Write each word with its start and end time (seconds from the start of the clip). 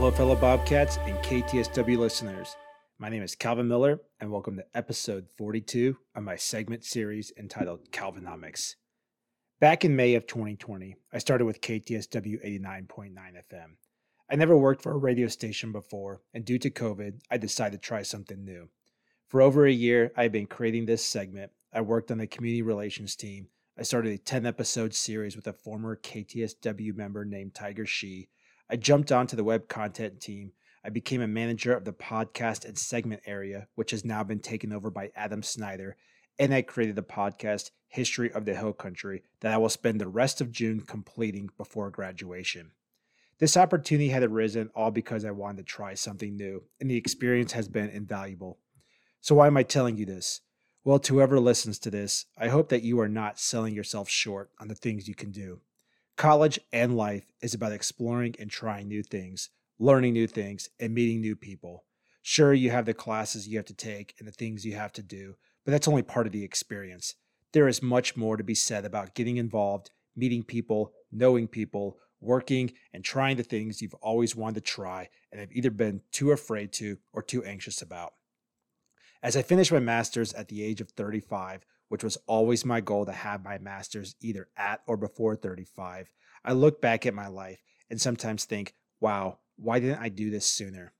Hello, 0.00 0.10
fellow 0.10 0.34
Bobcats 0.34 0.96
and 1.04 1.18
KTSW 1.18 1.98
listeners. 1.98 2.56
My 2.98 3.10
name 3.10 3.22
is 3.22 3.34
Calvin 3.34 3.68
Miller, 3.68 4.00
and 4.18 4.32
welcome 4.32 4.56
to 4.56 4.64
episode 4.74 5.26
42 5.36 5.94
of 6.14 6.22
my 6.22 6.36
segment 6.36 6.86
series 6.86 7.34
entitled 7.36 7.90
Calvinomics. 7.92 8.76
Back 9.60 9.84
in 9.84 9.94
May 9.94 10.14
of 10.14 10.26
2020, 10.26 10.96
I 11.12 11.18
started 11.18 11.44
with 11.44 11.60
KTSW 11.60 12.42
89.9 12.42 13.12
FM. 13.14 13.72
I 14.30 14.36
never 14.36 14.56
worked 14.56 14.82
for 14.82 14.92
a 14.92 14.96
radio 14.96 15.28
station 15.28 15.70
before, 15.70 16.22
and 16.32 16.46
due 16.46 16.58
to 16.60 16.70
COVID, 16.70 17.20
I 17.30 17.36
decided 17.36 17.82
to 17.82 17.86
try 17.86 18.00
something 18.00 18.42
new. 18.42 18.70
For 19.28 19.42
over 19.42 19.66
a 19.66 19.70
year, 19.70 20.12
I 20.16 20.22
have 20.22 20.32
been 20.32 20.46
creating 20.46 20.86
this 20.86 21.04
segment. 21.04 21.52
I 21.74 21.82
worked 21.82 22.10
on 22.10 22.16
the 22.16 22.26
community 22.26 22.62
relations 22.62 23.16
team. 23.16 23.48
I 23.78 23.82
started 23.82 24.14
a 24.14 24.18
10 24.18 24.46
episode 24.46 24.94
series 24.94 25.36
with 25.36 25.46
a 25.46 25.52
former 25.52 25.94
KTSW 25.94 26.96
member 26.96 27.26
named 27.26 27.54
Tiger 27.54 27.84
She. 27.84 28.30
I 28.72 28.76
jumped 28.76 29.10
onto 29.10 29.34
the 29.34 29.42
web 29.42 29.66
content 29.66 30.20
team. 30.20 30.52
I 30.84 30.90
became 30.90 31.20
a 31.20 31.26
manager 31.26 31.74
of 31.74 31.84
the 31.84 31.92
podcast 31.92 32.64
and 32.64 32.78
segment 32.78 33.22
area, 33.26 33.66
which 33.74 33.90
has 33.90 34.04
now 34.04 34.22
been 34.22 34.38
taken 34.38 34.72
over 34.72 34.92
by 34.92 35.10
Adam 35.16 35.42
Snyder. 35.42 35.96
And 36.38 36.54
I 36.54 36.62
created 36.62 36.94
the 36.94 37.02
podcast 37.02 37.72
History 37.88 38.32
of 38.32 38.44
the 38.44 38.54
Hill 38.54 38.72
Country 38.72 39.24
that 39.40 39.52
I 39.52 39.56
will 39.56 39.70
spend 39.70 40.00
the 40.00 40.06
rest 40.06 40.40
of 40.40 40.52
June 40.52 40.82
completing 40.82 41.50
before 41.58 41.90
graduation. 41.90 42.70
This 43.40 43.56
opportunity 43.56 44.10
had 44.10 44.22
arisen 44.22 44.70
all 44.72 44.92
because 44.92 45.24
I 45.24 45.32
wanted 45.32 45.56
to 45.56 45.64
try 45.64 45.94
something 45.94 46.36
new, 46.36 46.62
and 46.78 46.88
the 46.88 46.96
experience 46.96 47.50
has 47.52 47.66
been 47.66 47.90
invaluable. 47.90 48.60
So, 49.20 49.34
why 49.34 49.48
am 49.48 49.56
I 49.56 49.64
telling 49.64 49.96
you 49.96 50.06
this? 50.06 50.42
Well, 50.84 51.00
to 51.00 51.14
whoever 51.14 51.40
listens 51.40 51.80
to 51.80 51.90
this, 51.90 52.26
I 52.38 52.48
hope 52.48 52.68
that 52.68 52.84
you 52.84 53.00
are 53.00 53.08
not 53.08 53.40
selling 53.40 53.74
yourself 53.74 54.08
short 54.08 54.50
on 54.60 54.68
the 54.68 54.76
things 54.76 55.08
you 55.08 55.16
can 55.16 55.32
do. 55.32 55.60
College 56.20 56.60
and 56.70 56.98
life 56.98 57.32
is 57.40 57.54
about 57.54 57.72
exploring 57.72 58.34
and 58.38 58.50
trying 58.50 58.86
new 58.86 59.02
things, 59.02 59.48
learning 59.78 60.12
new 60.12 60.26
things, 60.26 60.68
and 60.78 60.92
meeting 60.92 61.18
new 61.22 61.34
people. 61.34 61.86
Sure, 62.20 62.52
you 62.52 62.68
have 62.68 62.84
the 62.84 62.92
classes 62.92 63.48
you 63.48 63.56
have 63.56 63.64
to 63.64 63.72
take 63.72 64.14
and 64.18 64.28
the 64.28 64.32
things 64.32 64.66
you 64.66 64.74
have 64.74 64.92
to 64.92 65.02
do, 65.02 65.36
but 65.64 65.72
that's 65.72 65.88
only 65.88 66.02
part 66.02 66.26
of 66.26 66.32
the 66.34 66.44
experience. 66.44 67.14
There 67.54 67.66
is 67.66 67.82
much 67.82 68.18
more 68.18 68.36
to 68.36 68.44
be 68.44 68.54
said 68.54 68.84
about 68.84 69.14
getting 69.14 69.38
involved, 69.38 69.92
meeting 70.14 70.42
people, 70.42 70.92
knowing 71.10 71.48
people, 71.48 71.96
working, 72.20 72.72
and 72.92 73.02
trying 73.02 73.38
the 73.38 73.42
things 73.42 73.80
you've 73.80 73.94
always 73.94 74.36
wanted 74.36 74.56
to 74.56 74.70
try 74.70 75.08
and 75.32 75.40
have 75.40 75.52
either 75.52 75.70
been 75.70 76.02
too 76.12 76.32
afraid 76.32 76.70
to 76.74 76.98
or 77.14 77.22
too 77.22 77.42
anxious 77.44 77.80
about. 77.80 78.12
As 79.22 79.38
I 79.38 79.42
finished 79.42 79.72
my 79.72 79.78
master's 79.78 80.34
at 80.34 80.48
the 80.48 80.62
age 80.62 80.82
of 80.82 80.90
35, 80.90 81.64
which 81.90 82.04
was 82.04 82.16
always 82.28 82.64
my 82.64 82.80
goal 82.80 83.04
to 83.04 83.10
have 83.10 83.44
my 83.44 83.58
master's 83.58 84.14
either 84.20 84.48
at 84.56 84.80
or 84.86 84.96
before 84.96 85.34
35, 85.34 86.08
I 86.44 86.52
look 86.52 86.80
back 86.80 87.04
at 87.04 87.14
my 87.14 87.26
life 87.26 87.60
and 87.90 88.00
sometimes 88.00 88.44
think, 88.44 88.74
wow, 89.00 89.40
why 89.56 89.80
didn't 89.80 90.00
I 90.00 90.08
do 90.08 90.30
this 90.30 90.46
sooner? 90.46 90.94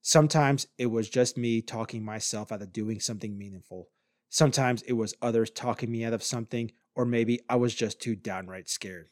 Sometimes 0.00 0.66
it 0.78 0.86
was 0.86 1.08
just 1.08 1.38
me 1.38 1.62
talking 1.62 2.04
myself 2.04 2.50
out 2.50 2.60
of 2.60 2.72
doing 2.72 2.98
something 2.98 3.38
meaningful. 3.38 3.90
Sometimes 4.30 4.82
it 4.82 4.94
was 4.94 5.14
others 5.22 5.48
talking 5.48 5.92
me 5.92 6.04
out 6.04 6.12
of 6.12 6.24
something, 6.24 6.72
or 6.96 7.04
maybe 7.04 7.38
I 7.48 7.54
was 7.54 7.72
just 7.72 8.00
too 8.00 8.16
downright 8.16 8.68
scared. 8.68 9.10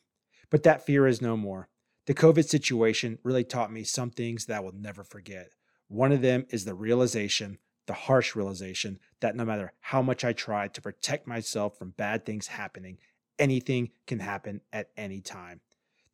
But 0.51 0.64
that 0.64 0.84
fear 0.84 1.06
is 1.06 1.23
no 1.23 1.36
more. 1.36 1.69
The 2.06 2.14
COVID 2.14 2.48
situation 2.48 3.20
really 3.23 3.45
taught 3.45 3.73
me 3.73 3.84
some 3.84 4.11
things 4.11 4.47
that 4.47 4.56
I 4.56 4.61
will 4.61 4.75
never 4.75 5.05
forget. 5.05 5.53
One 5.86 6.11
of 6.11 6.23
them 6.23 6.47
is 6.51 6.64
the 6.64 6.75
realization, 6.75 7.58
the 7.91 7.94
harsh 7.94 8.36
realization, 8.36 9.00
that 9.19 9.34
no 9.34 9.44
matter 9.44 9.72
how 9.80 10.00
much 10.00 10.24
I 10.24 10.33
try 10.33 10.69
to 10.69 10.80
protect 10.80 11.27
myself 11.27 11.77
from 11.77 11.91
bad 11.91 12.24
things 12.24 12.46
happening, 12.46 12.98
anything 13.36 13.91
can 14.06 14.20
happen 14.20 14.60
at 14.72 14.91
any 14.96 15.20
time. 15.20 15.60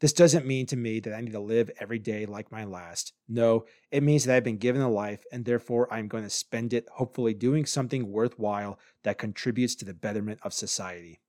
This 0.01 0.15
doesn't 0.15 0.47
mean 0.47 0.65
to 0.69 0.77
me 0.77 1.01
that 1.01 1.13
I 1.13 1.21
need 1.21 1.33
to 1.33 1.39
live 1.39 1.71
every 1.79 1.99
day 1.99 2.25
like 2.25 2.51
my 2.51 2.65
last. 2.65 3.13
No, 3.29 3.67
it 3.91 4.03
means 4.03 4.25
that 4.25 4.35
I've 4.35 4.43
been 4.43 4.57
given 4.57 4.81
a 4.81 4.89
life 4.89 5.23
and 5.31 5.45
therefore 5.45 5.93
I'm 5.93 6.09
going 6.09 6.25
to 6.25 6.31
spend 6.31 6.73
it 6.73 6.89
hopefully 6.95 7.35
doing 7.35 7.67
something 7.67 8.11
worthwhile 8.11 8.79
that 9.03 9.19
contributes 9.19 9.75
to 9.75 9.85
the 9.85 9.93
betterment 9.93 10.41
of 10.45 10.55
society. 10.55 11.21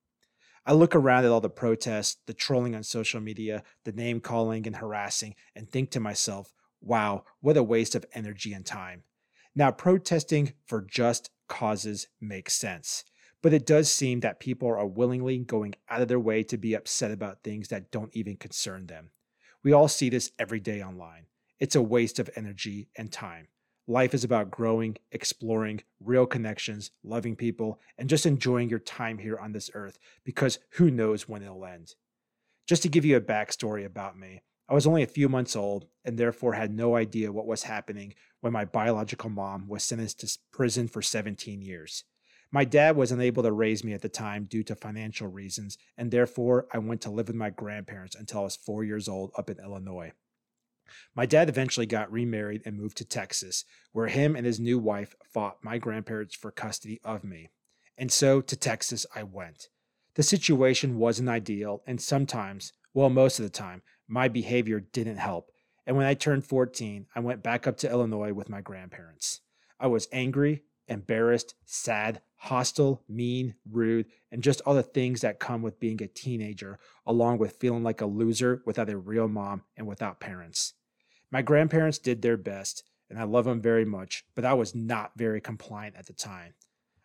I 0.64 0.72
look 0.72 0.94
around 0.94 1.26
at 1.26 1.30
all 1.30 1.42
the 1.42 1.50
protests, 1.50 2.16
the 2.24 2.32
trolling 2.32 2.74
on 2.74 2.84
social 2.84 3.20
media, 3.20 3.64
the 3.84 3.92
name 3.92 4.20
calling 4.20 4.66
and 4.66 4.76
harassing, 4.76 5.34
and 5.54 5.68
think 5.68 5.90
to 5.90 6.00
myself, 6.00 6.54
wow, 6.80 7.24
what 7.40 7.58
a 7.58 7.62
waste 7.62 7.94
of 7.94 8.06
energy 8.14 8.54
and 8.54 8.64
time. 8.64 9.02
Now, 9.58 9.72
protesting 9.72 10.52
for 10.66 10.80
just 10.82 11.30
causes 11.48 12.06
makes 12.20 12.54
sense, 12.54 13.02
but 13.42 13.52
it 13.52 13.66
does 13.66 13.90
seem 13.90 14.20
that 14.20 14.38
people 14.38 14.68
are 14.68 14.86
willingly 14.86 15.36
going 15.38 15.74
out 15.90 16.00
of 16.00 16.06
their 16.06 16.20
way 16.20 16.44
to 16.44 16.56
be 16.56 16.74
upset 16.74 17.10
about 17.10 17.42
things 17.42 17.66
that 17.66 17.90
don't 17.90 18.14
even 18.14 18.36
concern 18.36 18.86
them. 18.86 19.10
We 19.64 19.72
all 19.72 19.88
see 19.88 20.10
this 20.10 20.30
every 20.38 20.60
day 20.60 20.80
online. 20.80 21.26
It's 21.58 21.74
a 21.74 21.82
waste 21.82 22.20
of 22.20 22.30
energy 22.36 22.86
and 22.94 23.10
time. 23.10 23.48
Life 23.88 24.14
is 24.14 24.22
about 24.22 24.52
growing, 24.52 24.96
exploring, 25.10 25.82
real 25.98 26.24
connections, 26.24 26.92
loving 27.02 27.34
people, 27.34 27.80
and 27.98 28.08
just 28.08 28.26
enjoying 28.26 28.70
your 28.70 28.78
time 28.78 29.18
here 29.18 29.38
on 29.38 29.50
this 29.50 29.72
earth 29.74 29.98
because 30.22 30.60
who 30.74 30.88
knows 30.88 31.28
when 31.28 31.42
it'll 31.42 31.66
end. 31.66 31.96
Just 32.68 32.82
to 32.82 32.88
give 32.88 33.04
you 33.04 33.16
a 33.16 33.20
backstory 33.20 33.84
about 33.84 34.16
me, 34.16 34.42
I 34.68 34.74
was 34.74 34.86
only 34.86 35.02
a 35.02 35.06
few 35.06 35.28
months 35.28 35.56
old 35.56 35.86
and 36.04 36.18
therefore 36.18 36.52
had 36.52 36.74
no 36.74 36.96
idea 36.96 37.32
what 37.32 37.46
was 37.46 37.62
happening 37.62 38.14
when 38.40 38.52
my 38.52 38.64
biological 38.64 39.30
mom 39.30 39.66
was 39.66 39.82
sentenced 39.82 40.20
to 40.20 40.38
prison 40.52 40.88
for 40.88 41.00
17 41.00 41.62
years. 41.62 42.04
My 42.50 42.64
dad 42.64 42.96
was 42.96 43.12
unable 43.12 43.42
to 43.42 43.52
raise 43.52 43.84
me 43.84 43.92
at 43.92 44.02
the 44.02 44.08
time 44.08 44.44
due 44.44 44.62
to 44.64 44.74
financial 44.74 45.28
reasons, 45.28 45.76
and 45.96 46.10
therefore 46.10 46.66
I 46.72 46.78
went 46.78 47.02
to 47.02 47.10
live 47.10 47.28
with 47.28 47.36
my 47.36 47.50
grandparents 47.50 48.14
until 48.14 48.40
I 48.40 48.44
was 48.44 48.56
four 48.56 48.84
years 48.84 49.08
old 49.08 49.32
up 49.36 49.50
in 49.50 49.58
Illinois. 49.58 50.12
My 51.14 51.26
dad 51.26 51.50
eventually 51.50 51.84
got 51.84 52.10
remarried 52.10 52.62
and 52.64 52.76
moved 52.76 52.96
to 52.98 53.04
Texas, 53.04 53.64
where 53.92 54.08
him 54.08 54.34
and 54.34 54.46
his 54.46 54.58
new 54.58 54.78
wife 54.78 55.14
fought 55.32 55.62
my 55.62 55.76
grandparents 55.76 56.34
for 56.34 56.50
custody 56.50 57.00
of 57.04 57.24
me. 57.24 57.50
And 57.98 58.10
so 58.10 58.40
to 58.40 58.56
Texas 58.56 59.04
I 59.14 59.24
went. 59.24 59.68
The 60.14 60.22
situation 60.22 60.98
wasn't 60.98 61.28
ideal, 61.28 61.82
and 61.86 62.00
sometimes, 62.00 62.72
well, 62.94 63.10
most 63.10 63.38
of 63.38 63.44
the 63.44 63.50
time, 63.50 63.82
my 64.08 64.28
behavior 64.28 64.80
didn't 64.80 65.18
help. 65.18 65.50
And 65.86 65.96
when 65.96 66.06
I 66.06 66.14
turned 66.14 66.44
14, 66.44 67.06
I 67.14 67.20
went 67.20 67.42
back 67.42 67.66
up 67.66 67.76
to 67.78 67.90
Illinois 67.90 68.32
with 68.32 68.48
my 68.48 68.60
grandparents. 68.60 69.40
I 69.78 69.86
was 69.86 70.08
angry, 70.12 70.64
embarrassed, 70.88 71.54
sad, 71.64 72.20
hostile, 72.36 73.02
mean, 73.08 73.54
rude, 73.70 74.06
and 74.30 74.42
just 74.42 74.60
all 74.62 74.74
the 74.74 74.82
things 74.82 75.20
that 75.20 75.38
come 75.38 75.62
with 75.62 75.80
being 75.80 76.02
a 76.02 76.06
teenager, 76.06 76.78
along 77.06 77.38
with 77.38 77.58
feeling 77.60 77.82
like 77.82 78.00
a 78.00 78.06
loser 78.06 78.62
without 78.66 78.90
a 78.90 78.96
real 78.96 79.28
mom 79.28 79.62
and 79.76 79.86
without 79.86 80.20
parents. 80.20 80.74
My 81.30 81.42
grandparents 81.42 81.98
did 81.98 82.22
their 82.22 82.36
best, 82.36 82.84
and 83.10 83.18
I 83.18 83.24
love 83.24 83.44
them 83.44 83.60
very 83.60 83.84
much, 83.84 84.24
but 84.34 84.44
I 84.44 84.54
was 84.54 84.74
not 84.74 85.12
very 85.16 85.40
compliant 85.40 85.96
at 85.96 86.06
the 86.06 86.12
time. 86.12 86.54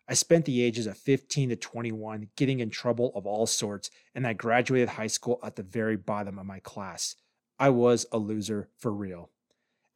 I 0.06 0.14
spent 0.14 0.44
the 0.44 0.62
ages 0.62 0.86
of 0.86 0.98
15 0.98 1.48
to 1.48 1.56
21 1.56 2.28
getting 2.36 2.60
in 2.60 2.68
trouble 2.68 3.10
of 3.14 3.26
all 3.26 3.46
sorts, 3.46 3.90
and 4.14 4.26
I 4.26 4.34
graduated 4.34 4.90
high 4.90 5.06
school 5.06 5.40
at 5.42 5.56
the 5.56 5.62
very 5.62 5.96
bottom 5.96 6.38
of 6.38 6.44
my 6.44 6.60
class. 6.60 7.16
I 7.58 7.70
was 7.70 8.04
a 8.12 8.18
loser 8.18 8.68
for 8.76 8.92
real. 8.92 9.30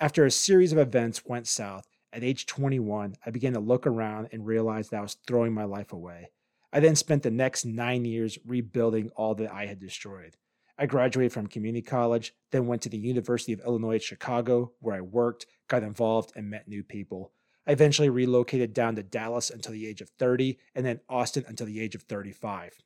After 0.00 0.24
a 0.24 0.30
series 0.30 0.72
of 0.72 0.78
events 0.78 1.26
went 1.26 1.46
south, 1.46 1.86
at 2.10 2.24
age 2.24 2.46
21, 2.46 3.16
I 3.26 3.30
began 3.30 3.52
to 3.52 3.60
look 3.60 3.86
around 3.86 4.28
and 4.32 4.46
realize 4.46 4.88
that 4.88 4.98
I 4.98 5.02
was 5.02 5.18
throwing 5.26 5.52
my 5.52 5.64
life 5.64 5.92
away. 5.92 6.30
I 6.72 6.80
then 6.80 6.96
spent 6.96 7.22
the 7.22 7.30
next 7.30 7.66
nine 7.66 8.06
years 8.06 8.38
rebuilding 8.46 9.10
all 9.16 9.34
that 9.34 9.52
I 9.52 9.66
had 9.66 9.78
destroyed. 9.78 10.36
I 10.78 10.86
graduated 10.86 11.32
from 11.32 11.48
community 11.48 11.82
college, 11.82 12.32
then 12.50 12.66
went 12.66 12.80
to 12.82 12.88
the 12.88 12.96
University 12.96 13.52
of 13.52 13.60
Illinois 13.60 13.96
at 13.96 14.02
Chicago, 14.02 14.72
where 14.80 14.94
I 14.94 15.00
worked, 15.00 15.46
got 15.66 15.82
involved, 15.82 16.32
and 16.36 16.48
met 16.48 16.68
new 16.68 16.82
people. 16.82 17.32
I 17.68 17.72
eventually 17.72 18.08
relocated 18.08 18.72
down 18.72 18.96
to 18.96 19.02
Dallas 19.02 19.50
until 19.50 19.72
the 19.72 19.86
age 19.86 20.00
of 20.00 20.08
30, 20.18 20.58
and 20.74 20.86
then 20.86 21.00
Austin 21.06 21.44
until 21.46 21.66
the 21.66 21.80
age 21.80 21.94
of 21.94 22.02
35. 22.02 22.78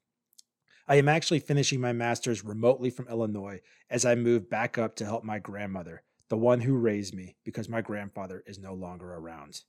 I 0.88 0.96
am 0.96 1.08
actually 1.08 1.38
finishing 1.38 1.80
my 1.80 1.92
master's 1.92 2.44
remotely 2.44 2.90
from 2.90 3.06
Illinois 3.06 3.60
as 3.88 4.04
I 4.04 4.16
move 4.16 4.50
back 4.50 4.78
up 4.78 4.96
to 4.96 5.04
help 5.04 5.22
my 5.22 5.38
grandmother, 5.38 6.02
the 6.30 6.36
one 6.36 6.62
who 6.62 6.74
raised 6.74 7.14
me, 7.14 7.36
because 7.44 7.68
my 7.68 7.80
grandfather 7.80 8.42
is 8.44 8.58
no 8.58 8.74
longer 8.74 9.14
around. 9.14 9.60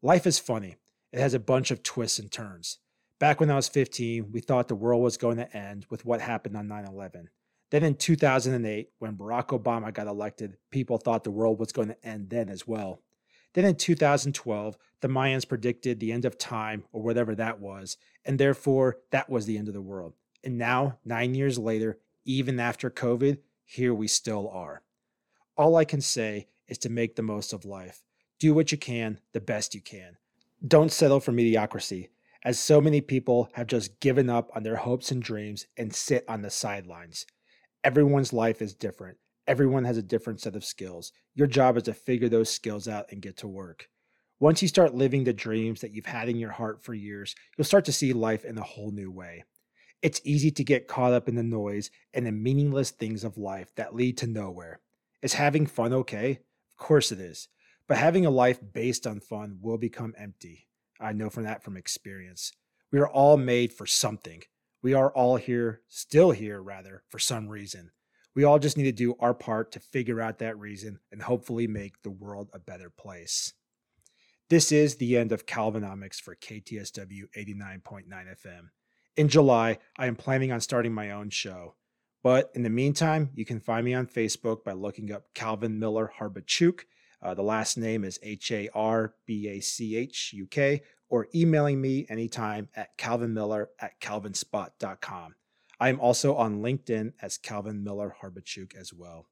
Life 0.00 0.28
is 0.28 0.38
funny. 0.38 0.76
It 1.12 1.18
has 1.18 1.34
a 1.34 1.40
bunch 1.40 1.72
of 1.72 1.82
twists 1.82 2.20
and 2.20 2.30
turns. 2.30 2.78
Back 3.18 3.40
when 3.40 3.50
I 3.50 3.56
was 3.56 3.68
15, 3.68 4.30
we 4.30 4.38
thought 4.38 4.68
the 4.68 4.76
world 4.76 5.02
was 5.02 5.16
going 5.16 5.38
to 5.38 5.56
end 5.56 5.86
with 5.90 6.04
what 6.04 6.20
happened 6.20 6.56
on 6.56 6.68
9 6.68 6.86
11. 6.86 7.30
Then 7.72 7.82
in 7.82 7.96
2008, 7.96 8.90
when 9.00 9.16
Barack 9.16 9.48
Obama 9.48 9.92
got 9.92 10.06
elected, 10.06 10.56
people 10.70 10.98
thought 10.98 11.24
the 11.24 11.32
world 11.32 11.58
was 11.58 11.72
going 11.72 11.88
to 11.88 12.06
end 12.06 12.30
then 12.30 12.48
as 12.48 12.64
well. 12.64 13.02
Then 13.56 13.64
in 13.64 13.76
2012, 13.76 14.76
the 15.00 15.08
Mayans 15.08 15.48
predicted 15.48 15.98
the 15.98 16.12
end 16.12 16.26
of 16.26 16.36
time 16.36 16.84
or 16.92 17.00
whatever 17.00 17.34
that 17.34 17.58
was, 17.58 17.96
and 18.22 18.38
therefore 18.38 18.98
that 19.12 19.30
was 19.30 19.46
the 19.46 19.56
end 19.56 19.68
of 19.68 19.72
the 19.72 19.80
world. 19.80 20.12
And 20.44 20.58
now, 20.58 20.98
nine 21.06 21.34
years 21.34 21.58
later, 21.58 21.98
even 22.26 22.60
after 22.60 22.90
COVID, 22.90 23.38
here 23.64 23.94
we 23.94 24.08
still 24.08 24.50
are. 24.50 24.82
All 25.56 25.76
I 25.76 25.86
can 25.86 26.02
say 26.02 26.48
is 26.68 26.76
to 26.78 26.90
make 26.90 27.16
the 27.16 27.22
most 27.22 27.54
of 27.54 27.64
life. 27.64 28.02
Do 28.38 28.52
what 28.52 28.72
you 28.72 28.76
can, 28.76 29.20
the 29.32 29.40
best 29.40 29.74
you 29.74 29.80
can. 29.80 30.18
Don't 30.68 30.92
settle 30.92 31.20
for 31.20 31.32
mediocrity, 31.32 32.10
as 32.44 32.58
so 32.58 32.82
many 32.82 33.00
people 33.00 33.48
have 33.54 33.68
just 33.68 34.00
given 34.00 34.28
up 34.28 34.50
on 34.54 34.64
their 34.64 34.76
hopes 34.76 35.10
and 35.10 35.22
dreams 35.22 35.66
and 35.78 35.94
sit 35.94 36.26
on 36.28 36.42
the 36.42 36.50
sidelines. 36.50 37.24
Everyone's 37.82 38.34
life 38.34 38.60
is 38.60 38.74
different. 38.74 39.16
Everyone 39.46 39.84
has 39.84 39.96
a 39.96 40.02
different 40.02 40.40
set 40.40 40.56
of 40.56 40.64
skills. 40.64 41.12
Your 41.34 41.46
job 41.46 41.76
is 41.76 41.84
to 41.84 41.94
figure 41.94 42.28
those 42.28 42.50
skills 42.50 42.88
out 42.88 43.06
and 43.12 43.22
get 43.22 43.36
to 43.38 43.48
work. 43.48 43.88
Once 44.40 44.60
you 44.60 44.66
start 44.66 44.94
living 44.94 45.22
the 45.22 45.32
dreams 45.32 45.80
that 45.80 45.92
you've 45.92 46.06
had 46.06 46.28
in 46.28 46.36
your 46.36 46.50
heart 46.50 46.82
for 46.82 46.94
years, 46.94 47.34
you'll 47.56 47.64
start 47.64 47.84
to 47.84 47.92
see 47.92 48.12
life 48.12 48.44
in 48.44 48.58
a 48.58 48.62
whole 48.62 48.90
new 48.90 49.10
way. 49.10 49.44
It's 50.02 50.20
easy 50.24 50.50
to 50.50 50.64
get 50.64 50.88
caught 50.88 51.12
up 51.12 51.28
in 51.28 51.36
the 51.36 51.42
noise 51.42 51.90
and 52.12 52.26
the 52.26 52.32
meaningless 52.32 52.90
things 52.90 53.24
of 53.24 53.38
life 53.38 53.72
that 53.76 53.94
lead 53.94 54.18
to 54.18 54.26
nowhere. 54.26 54.80
Is 55.22 55.34
having 55.34 55.64
fun 55.64 55.92
okay? 55.92 56.40
Of 56.78 56.84
course 56.84 57.12
it 57.12 57.20
is. 57.20 57.48
But 57.88 57.98
having 57.98 58.26
a 58.26 58.30
life 58.30 58.58
based 58.72 59.06
on 59.06 59.20
fun 59.20 59.58
will 59.62 59.78
become 59.78 60.12
empty. 60.18 60.66
I 61.00 61.12
know 61.12 61.30
from 61.30 61.44
that 61.44 61.62
from 61.62 61.76
experience. 61.76 62.52
We 62.90 62.98
are 62.98 63.08
all 63.08 63.36
made 63.36 63.72
for 63.72 63.86
something. 63.86 64.42
We 64.82 64.92
are 64.92 65.10
all 65.10 65.36
here, 65.36 65.82
still 65.88 66.32
here 66.32 66.60
rather, 66.60 67.04
for 67.08 67.18
some 67.18 67.48
reason. 67.48 67.92
We 68.36 68.44
all 68.44 68.58
just 68.58 68.76
need 68.76 68.84
to 68.84 68.92
do 68.92 69.16
our 69.18 69.32
part 69.32 69.72
to 69.72 69.80
figure 69.80 70.20
out 70.20 70.38
that 70.40 70.58
reason 70.58 71.00
and 71.10 71.22
hopefully 71.22 71.66
make 71.66 72.02
the 72.02 72.10
world 72.10 72.50
a 72.52 72.58
better 72.58 72.90
place. 72.90 73.54
This 74.50 74.70
is 74.70 74.96
the 74.96 75.16
end 75.16 75.32
of 75.32 75.46
Calvinomics 75.46 76.20
for 76.20 76.36
KTSW 76.36 77.22
89.9 77.34 78.04
FM. 78.10 78.68
In 79.16 79.28
July, 79.28 79.78
I 79.98 80.06
am 80.06 80.16
planning 80.16 80.52
on 80.52 80.60
starting 80.60 80.92
my 80.92 81.12
own 81.12 81.30
show. 81.30 81.76
But 82.22 82.50
in 82.54 82.62
the 82.62 82.68
meantime, 82.68 83.30
you 83.34 83.46
can 83.46 83.58
find 83.58 83.86
me 83.86 83.94
on 83.94 84.06
Facebook 84.06 84.64
by 84.64 84.72
looking 84.72 85.10
up 85.12 85.32
Calvin 85.34 85.78
Miller 85.78 86.12
Harbachuk. 86.20 86.80
Uh, 87.22 87.32
the 87.32 87.42
last 87.42 87.78
name 87.78 88.04
is 88.04 88.20
H 88.22 88.52
A 88.52 88.68
R 88.74 89.14
B 89.26 89.48
A 89.48 89.60
C 89.60 89.96
H 89.96 90.32
U 90.34 90.46
K, 90.46 90.82
or 91.08 91.28
emailing 91.34 91.80
me 91.80 92.04
anytime 92.10 92.68
at 92.76 92.98
calvinmiller 92.98 93.68
at 93.80 93.98
calvinspot.com. 94.00 95.34
I 95.78 95.88
am 95.88 96.00
also 96.00 96.34
on 96.34 96.62
LinkedIn 96.62 97.12
as 97.20 97.36
Calvin 97.36 97.84
Miller 97.84 98.16
Harbachuk 98.22 98.74
as 98.74 98.92
well. 98.92 99.26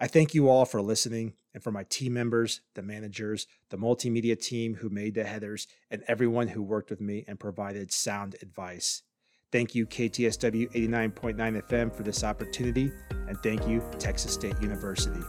I 0.00 0.06
thank 0.06 0.32
you 0.32 0.48
all 0.48 0.64
for 0.64 0.80
listening 0.80 1.34
and 1.52 1.62
for 1.62 1.72
my 1.72 1.82
team 1.82 2.14
members, 2.14 2.60
the 2.74 2.82
managers, 2.82 3.46
the 3.70 3.76
multimedia 3.76 4.40
team 4.40 4.76
who 4.76 4.88
made 4.88 5.14
the 5.14 5.24
headers, 5.24 5.66
and 5.90 6.04
everyone 6.06 6.48
who 6.48 6.62
worked 6.62 6.90
with 6.90 7.00
me 7.00 7.24
and 7.26 7.40
provided 7.40 7.92
sound 7.92 8.36
advice. 8.40 9.02
Thank 9.50 9.74
you, 9.74 9.86
KTSW 9.86 10.70
89.9 10.72 11.62
FM, 11.62 11.94
for 11.94 12.02
this 12.02 12.22
opportunity, 12.22 12.92
and 13.10 13.36
thank 13.42 13.66
you, 13.66 13.82
Texas 13.98 14.34
State 14.34 14.60
University. 14.60 15.20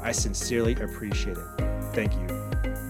I 0.00 0.12
sincerely 0.12 0.74
appreciate 0.74 1.36
it. 1.36 1.92
Thank 1.92 2.14
you. 2.14 2.26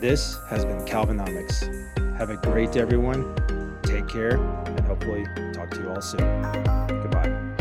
This 0.01 0.39
has 0.49 0.65
been 0.65 0.85
Calvinomics. 0.85 2.17
Have 2.17 2.31
a 2.31 2.37
great 2.37 2.73
day, 2.73 2.81
everyone. 2.81 3.54
Take 3.95 4.09
care, 4.09 4.39
and 4.67 4.81
hopefully 4.81 5.25
talk 5.53 5.71
to 5.71 5.81
you 5.81 5.89
all 5.89 6.01
soon. 6.01 6.43
Goodbye. 6.89 7.54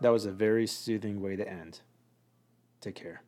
That 0.00 0.10
was 0.10 0.24
a 0.24 0.32
very 0.32 0.66
soothing 0.66 1.20
way 1.20 1.36
to 1.36 1.48
end. 1.48 1.80
Take 2.80 2.94
care. 2.94 3.22